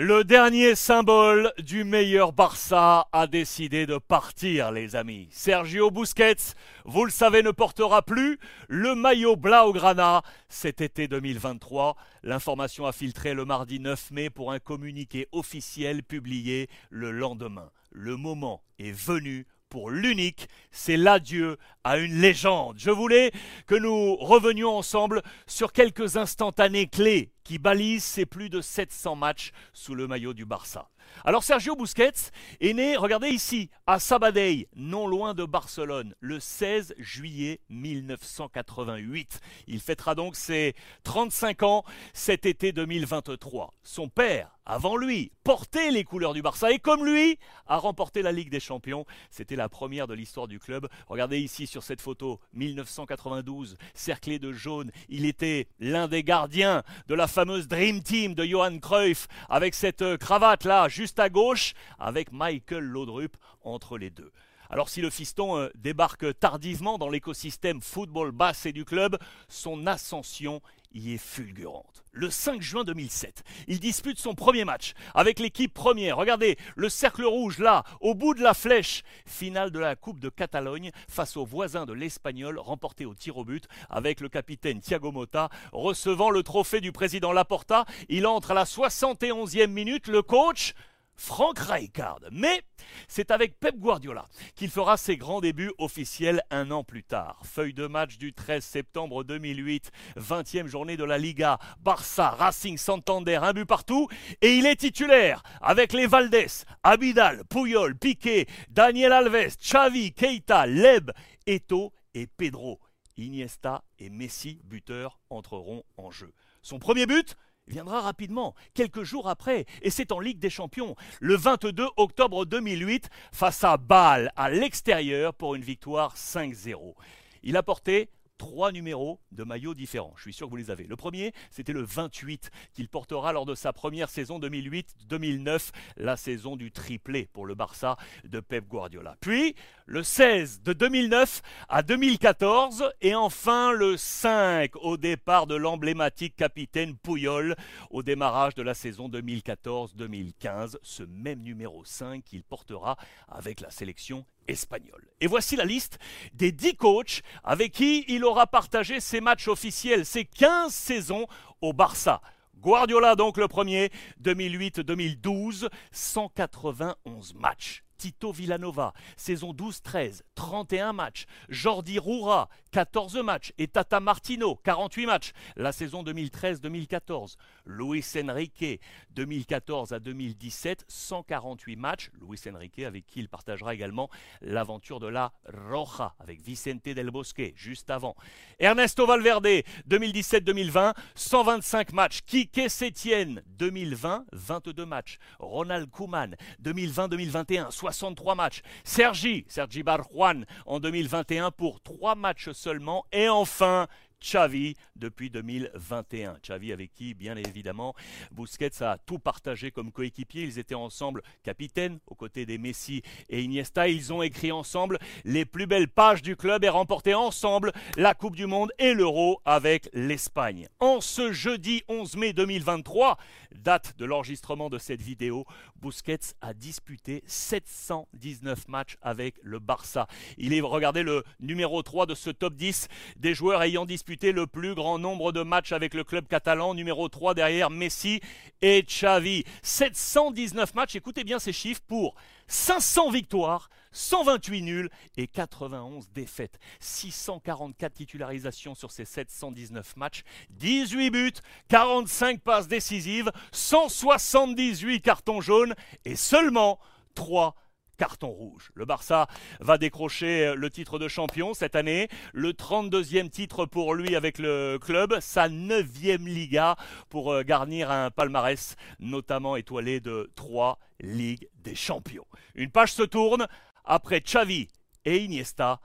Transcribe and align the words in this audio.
Le 0.00 0.22
dernier 0.22 0.76
symbole 0.76 1.52
du 1.58 1.82
meilleur 1.82 2.32
Barça 2.32 3.08
a 3.10 3.26
décidé 3.26 3.84
de 3.84 3.98
partir, 3.98 4.70
les 4.70 4.94
amis. 4.94 5.26
Sergio 5.32 5.90
Busquets, 5.90 6.54
vous 6.84 7.04
le 7.04 7.10
savez, 7.10 7.42
ne 7.42 7.50
portera 7.50 8.02
plus 8.02 8.38
le 8.68 8.94
maillot 8.94 9.34
Blaugrana 9.34 10.22
cet 10.48 10.80
été 10.82 11.08
2023. 11.08 11.96
L'information 12.22 12.86
a 12.86 12.92
filtré 12.92 13.34
le 13.34 13.44
mardi 13.44 13.80
9 13.80 14.12
mai 14.12 14.30
pour 14.30 14.52
un 14.52 14.60
communiqué 14.60 15.26
officiel 15.32 16.04
publié 16.04 16.70
le 16.90 17.10
lendemain. 17.10 17.72
Le 17.90 18.16
moment 18.16 18.62
est 18.78 18.92
venu 18.92 19.48
pour 19.68 19.90
l'unique, 19.90 20.48
c'est 20.70 20.96
l'adieu 20.96 21.58
à 21.84 21.98
une 21.98 22.20
légende. 22.20 22.76
Je 22.78 22.90
voulais 22.90 23.32
que 23.66 23.74
nous 23.74 24.16
revenions 24.16 24.76
ensemble 24.76 25.22
sur 25.46 25.72
quelques 25.72 26.16
instantanés 26.16 26.86
clés 26.86 27.32
qui 27.44 27.58
balisent 27.58 28.04
ces 28.04 28.26
plus 28.26 28.50
de 28.50 28.60
700 28.60 29.16
matchs 29.16 29.52
sous 29.72 29.94
le 29.94 30.06
maillot 30.06 30.34
du 30.34 30.44
Barça. 30.44 30.90
Alors 31.24 31.42
Sergio 31.42 31.74
Busquets 31.74 32.30
est 32.60 32.74
né, 32.74 32.96
regardez 32.96 33.28
ici, 33.28 33.70
à 33.86 33.98
Sabadell, 33.98 34.66
non 34.76 35.06
loin 35.06 35.34
de 35.34 35.44
Barcelone, 35.44 36.14
le 36.20 36.40
16 36.40 36.94
juillet 36.98 37.60
1988. 37.70 39.40
Il 39.66 39.80
fêtera 39.80 40.14
donc 40.14 40.36
ses 40.36 40.74
35 41.04 41.62
ans 41.62 41.84
cet 42.12 42.46
été 42.46 42.72
2023. 42.72 43.72
Son 43.82 44.08
père, 44.08 44.57
avant 44.68 44.98
lui, 44.98 45.32
portait 45.44 45.90
les 45.90 46.04
couleurs 46.04 46.34
du 46.34 46.42
Barça 46.42 46.70
et 46.70 46.78
comme 46.78 47.06
lui, 47.06 47.38
a 47.66 47.78
remporté 47.78 48.20
la 48.20 48.32
Ligue 48.32 48.50
des 48.50 48.60
Champions. 48.60 49.06
C'était 49.30 49.56
la 49.56 49.70
première 49.70 50.06
de 50.06 50.12
l'histoire 50.12 50.46
du 50.46 50.58
club. 50.58 50.88
Regardez 51.06 51.38
ici 51.40 51.66
sur 51.66 51.82
cette 51.82 52.02
photo, 52.02 52.38
1992, 52.52 53.78
cerclé 53.94 54.38
de 54.38 54.52
jaune. 54.52 54.92
Il 55.08 55.24
était 55.24 55.68
l'un 55.80 56.06
des 56.06 56.22
gardiens 56.22 56.82
de 57.06 57.14
la 57.14 57.26
fameuse 57.26 57.66
Dream 57.66 58.02
Team 58.02 58.34
de 58.34 58.44
Johan 58.44 58.78
Cruyff 58.78 59.26
avec 59.48 59.74
cette 59.74 60.02
euh, 60.02 60.18
cravate 60.18 60.64
là 60.64 60.88
juste 60.88 61.18
à 61.18 61.30
gauche 61.30 61.72
avec 61.98 62.30
Michael 62.30 62.84
Laudrup 62.84 63.38
entre 63.62 63.96
les 63.96 64.10
deux. 64.10 64.30
Alors 64.70 64.90
si 64.90 65.00
le 65.00 65.08
fiston 65.08 65.56
euh, 65.56 65.68
débarque 65.76 66.38
tardivement 66.38 66.98
dans 66.98 67.08
l'écosystème 67.08 67.80
football 67.80 68.34
et 68.66 68.72
du 68.72 68.84
club, 68.84 69.16
son 69.48 69.86
ascension 69.86 70.60
y 70.92 71.14
est 71.14 71.18
fulgurante. 71.18 72.04
Le 72.12 72.30
5 72.30 72.60
juin 72.60 72.84
2007, 72.84 73.44
il 73.68 73.80
dispute 73.80 74.18
son 74.18 74.34
premier 74.34 74.64
match 74.64 74.94
avec 75.14 75.38
l'équipe 75.38 75.72
première. 75.72 76.16
Regardez, 76.16 76.56
le 76.74 76.88
cercle 76.88 77.24
rouge 77.24 77.58
là, 77.58 77.84
au 78.00 78.14
bout 78.14 78.34
de 78.34 78.42
la 78.42 78.54
flèche. 78.54 79.04
Finale 79.26 79.70
de 79.70 79.78
la 79.78 79.94
Coupe 79.94 80.18
de 80.18 80.28
Catalogne 80.28 80.90
face 81.08 81.36
aux 81.36 81.44
voisins 81.44 81.86
de 81.86 81.92
l'Espagnol, 81.92 82.58
remporté 82.58 83.04
au 83.04 83.14
tir 83.14 83.36
au 83.36 83.44
but 83.44 83.68
avec 83.90 84.20
le 84.20 84.28
capitaine 84.28 84.80
Thiago 84.80 85.12
Motta 85.12 85.48
recevant 85.72 86.30
le 86.30 86.42
trophée 86.42 86.80
du 86.80 86.92
président 86.92 87.32
Laporta. 87.32 87.84
Il 88.08 88.26
entre 88.26 88.52
à 88.52 88.54
la 88.54 88.64
71e 88.64 89.68
minute. 89.68 90.08
Le 90.08 90.22
coach 90.22 90.74
Frank 91.18 91.58
Rijkaard. 91.58 92.20
Mais 92.30 92.62
c'est 93.08 93.30
avec 93.30 93.58
Pep 93.58 93.76
Guardiola 93.76 94.24
qu'il 94.54 94.70
fera 94.70 94.96
ses 94.96 95.16
grands 95.16 95.40
débuts 95.40 95.72
officiels 95.76 96.42
un 96.50 96.70
an 96.70 96.84
plus 96.84 97.04
tard. 97.04 97.42
Feuille 97.44 97.74
de 97.74 97.86
match 97.86 98.16
du 98.16 98.32
13 98.32 98.64
septembre 98.64 99.24
2008, 99.24 99.90
20e 100.16 100.66
journée 100.66 100.96
de 100.96 101.04
la 101.04 101.18
Liga. 101.18 101.58
Barça, 101.80 102.30
Racing 102.30 102.78
Santander, 102.78 103.40
un 103.42 103.52
but 103.52 103.66
partout. 103.66 104.08
Et 104.40 104.56
il 104.56 104.64
est 104.64 104.76
titulaire 104.76 105.42
avec 105.60 105.92
les 105.92 106.06
Valdés, 106.06 106.64
Abidal, 106.82 107.42
Puyol, 107.50 107.96
Piqué, 107.96 108.46
Daniel 108.70 109.12
Alves, 109.12 109.56
Xavi, 109.60 110.12
Keita, 110.12 110.66
Leb, 110.66 111.10
Eto 111.46 111.92
et 112.14 112.26
Pedro. 112.26 112.80
Iniesta 113.18 113.82
et 113.98 114.10
Messi, 114.10 114.60
buteurs, 114.62 115.18
entreront 115.28 115.82
en 115.96 116.12
jeu. 116.12 116.32
Son 116.62 116.78
premier 116.78 117.06
but 117.06 117.36
viendra 117.68 118.00
rapidement, 118.00 118.54
quelques 118.74 119.02
jours 119.02 119.28
après, 119.28 119.66
et 119.82 119.90
c'est 119.90 120.12
en 120.12 120.20
Ligue 120.20 120.38
des 120.38 120.50
Champions, 120.50 120.96
le 121.20 121.36
22 121.36 121.86
octobre 121.96 122.44
2008, 122.44 123.08
face 123.32 123.64
à 123.64 123.76
Bâle, 123.76 124.32
à 124.36 124.50
l'extérieur, 124.50 125.34
pour 125.34 125.54
une 125.54 125.62
victoire 125.62 126.16
5-0. 126.16 126.94
Il 127.42 127.56
a 127.56 127.62
porté 127.62 128.10
trois 128.38 128.72
numéros 128.72 129.20
de 129.32 129.44
maillots 129.44 129.74
différents. 129.74 130.14
Je 130.16 130.22
suis 130.22 130.32
sûr 130.32 130.46
que 130.46 130.50
vous 130.50 130.56
les 130.56 130.70
avez. 130.70 130.84
Le 130.84 130.96
premier, 130.96 131.32
c'était 131.50 131.72
le 131.72 131.82
28 131.82 132.50
qu'il 132.72 132.88
portera 132.88 133.32
lors 133.32 133.44
de 133.44 133.54
sa 133.54 133.72
première 133.72 134.08
saison 134.08 134.38
2008-2009, 134.38 135.70
la 135.96 136.16
saison 136.16 136.56
du 136.56 136.70
triplé 136.70 137.28
pour 137.32 137.44
le 137.44 137.54
Barça 137.54 137.96
de 138.24 138.40
Pep 138.40 138.66
Guardiola. 138.66 139.16
Puis 139.20 139.54
le 139.86 140.02
16 140.02 140.62
de 140.62 140.72
2009 140.72 141.42
à 141.68 141.82
2014 141.82 142.92
et 143.00 143.14
enfin 143.14 143.72
le 143.72 143.96
5 143.96 144.76
au 144.76 144.96
départ 144.96 145.46
de 145.46 145.56
l'emblématique 145.56 146.36
capitaine 146.36 146.96
Puyol 146.96 147.56
au 147.90 148.02
démarrage 148.02 148.54
de 148.54 148.62
la 148.62 148.74
saison 148.74 149.08
2014-2015, 149.08 150.76
ce 150.82 151.02
même 151.02 151.40
numéro 151.40 151.84
5 151.84 152.22
qu'il 152.22 152.44
portera 152.44 152.96
avec 153.28 153.60
la 153.60 153.70
sélection 153.70 154.24
espagnole. 154.48 155.08
Et 155.20 155.26
voici 155.26 155.56
la 155.56 155.64
liste 155.64 155.98
des 156.34 156.52
10 156.52 156.76
coachs 156.76 157.22
avec 157.44 157.72
qui 157.72 158.04
il 158.08 158.24
aura 158.24 158.46
partagé 158.46 159.00
ses 159.00 159.20
matchs 159.20 159.48
officiels, 159.48 160.06
ses 160.06 160.24
15 160.24 160.72
saisons 160.72 161.26
au 161.60 161.72
Barça. 161.72 162.20
Guardiola 162.56 163.14
donc 163.14 163.36
le 163.36 163.46
premier, 163.46 163.90
2008-2012, 164.22 165.68
191 165.92 167.34
matchs. 167.34 167.84
Tito 167.98 168.30
Villanova, 168.30 168.94
saison 169.16 169.52
12-13, 169.52 170.22
31 170.36 170.92
matchs. 170.92 171.26
Jordi 171.48 171.98
Roura, 171.98 172.48
14 172.70 173.16
matchs. 173.16 173.52
Et 173.58 173.66
Tata 173.66 173.98
Martino, 173.98 174.54
48 174.54 175.06
matchs. 175.06 175.32
La 175.56 175.72
saison 175.72 176.04
2013-2014. 176.04 177.34
Luis 177.66 178.04
Enrique, 178.16 178.80
2014 179.10 179.92
à 179.92 179.98
2017, 179.98 180.84
148 180.86 181.76
matchs. 181.76 182.10
Luis 182.20 182.40
Enrique, 182.48 182.84
avec 182.84 183.04
qui 183.04 183.18
il 183.18 183.28
partagera 183.28 183.74
également 183.74 184.08
l'aventure 184.42 185.00
de 185.00 185.08
la 185.08 185.32
Roja, 185.52 186.14
avec 186.20 186.40
Vicente 186.40 186.84
Del 186.84 187.10
Bosque, 187.10 187.52
juste 187.56 187.90
avant. 187.90 188.14
Ernesto 188.60 189.06
Valverde, 189.06 189.64
2017-2020, 189.88 190.94
125 191.16 191.92
matchs. 191.92 192.20
Kike 192.24 192.70
Setien, 192.70 193.36
2020, 193.58 194.24
22 194.32 194.86
matchs. 194.86 195.18
Ronald 195.40 195.90
Koeman, 195.90 196.36
2020-2021, 196.62 197.72
63 197.92 198.34
matchs. 198.34 198.62
Sergi, 198.84 199.44
Sergi 199.48 199.82
Barjuan 199.82 200.44
en 200.66 200.80
2021 200.80 201.50
pour 201.50 201.80
3 201.80 202.14
matchs 202.14 202.50
seulement. 202.52 203.06
Et 203.12 203.28
enfin, 203.28 203.88
Xavi 204.20 204.74
depuis 204.96 205.30
2021. 205.30 206.38
Xavi 206.42 206.72
avec 206.72 206.92
qui, 206.92 207.14
bien 207.14 207.36
évidemment, 207.36 207.94
Busquets 208.32 208.82
a 208.82 208.98
tout 208.98 209.18
partagé 209.18 209.70
comme 209.70 209.92
coéquipier. 209.92 210.42
Ils 210.42 210.58
étaient 210.58 210.74
ensemble 210.74 211.22
capitaines 211.42 211.98
aux 212.06 212.14
côtés 212.14 212.46
des 212.46 212.58
Messi 212.58 213.02
et 213.28 213.42
Iniesta. 213.42 213.88
Ils 213.88 214.12
ont 214.12 214.22
écrit 214.22 214.52
ensemble 214.52 214.98
les 215.24 215.44
plus 215.44 215.66
belles 215.66 215.88
pages 215.88 216.22
du 216.22 216.36
club 216.36 216.64
et 216.64 216.68
remporté 216.68 217.14
ensemble 217.14 217.72
la 217.96 218.14
Coupe 218.14 218.36
du 218.36 218.46
Monde 218.46 218.72
et 218.78 218.94
l'Euro 218.94 219.40
avec 219.44 219.88
l'Espagne. 219.92 220.68
En 220.80 221.00
ce 221.00 221.32
jeudi 221.32 221.82
11 221.88 222.16
mai 222.16 222.32
2023, 222.32 223.18
date 223.54 223.94
de 223.98 224.04
l'enregistrement 224.04 224.70
de 224.70 224.78
cette 224.78 225.02
vidéo, 225.02 225.44
Busquets 225.76 226.34
a 226.40 226.54
disputé 226.54 227.22
719 227.26 228.68
matchs 228.68 228.96
avec 229.02 229.36
le 229.42 229.58
Barça. 229.58 230.06
Il 230.36 230.52
est, 230.52 230.60
regardez, 230.60 231.02
le 231.02 231.24
numéro 231.40 231.82
3 231.82 232.06
de 232.06 232.14
ce 232.14 232.30
top 232.30 232.54
10 232.54 232.88
des 233.16 233.34
joueurs 233.34 233.62
ayant 233.62 233.86
disputé 233.86 234.32
le 234.32 234.46
plus 234.46 234.74
grand 234.74 234.98
nombre 234.98 235.32
de 235.32 235.42
matchs 235.42 235.72
avec 235.72 235.94
le 235.94 236.04
club 236.04 236.26
catalan, 236.28 236.74
numéro 236.74 237.08
3 237.08 237.34
derrière 237.34 237.70
Messi 237.70 238.20
et 238.62 238.82
Xavi. 238.82 239.44
719 239.62 240.74
matchs, 240.74 240.96
écoutez 240.96 241.24
bien 241.24 241.38
ces 241.38 241.52
chiffres, 241.52 241.82
pour 241.86 242.14
500 242.46 243.10
victoires, 243.10 243.70
128 243.98 244.62
nuls 244.62 244.90
et 245.16 245.26
91 245.26 246.08
défaites. 246.10 246.58
644 246.78 247.92
titularisations 247.92 248.74
sur 248.74 248.92
ces 248.92 249.04
719 249.04 249.96
matchs, 249.96 250.22
18 250.50 251.10
buts, 251.10 251.32
45 251.68 252.40
passes 252.40 252.68
décisives, 252.68 253.30
178 253.52 255.00
cartons 255.00 255.40
jaunes 255.40 255.74
et 256.04 256.14
seulement 256.14 256.78
3 257.14 257.56
carton 257.98 258.28
rouge. 258.28 258.70
Le 258.74 258.86
Barça 258.86 259.26
va 259.60 259.76
décrocher 259.76 260.46
euh, 260.46 260.54
le 260.54 260.70
titre 260.70 260.98
de 260.98 261.08
champion 261.08 261.52
cette 261.52 261.76
année, 261.76 262.08
le 262.32 262.52
32e 262.52 263.28
titre 263.28 263.66
pour 263.66 263.92
lui 263.92 264.16
avec 264.16 264.38
le 264.38 264.78
club, 264.80 265.18
sa 265.20 265.48
9e 265.48 266.24
Liga 266.24 266.76
pour 267.10 267.32
euh, 267.32 267.42
garnir 267.42 267.90
un 267.90 268.10
palmarès 268.10 268.76
notamment 269.00 269.56
étoilé 269.56 270.00
de 270.00 270.30
3 270.36 270.78
Ligues 271.00 271.48
des 271.62 271.74
Champions. 271.74 272.26
Une 272.54 272.70
page 272.70 272.92
se 272.92 273.02
tourne, 273.02 273.46
après 273.88 274.20
Xavi 274.20 274.68
et 275.04 275.24
Iniesta, 275.24 275.80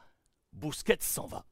Busquets 0.52 0.98
s'en 1.00 1.26
va. 1.26 1.46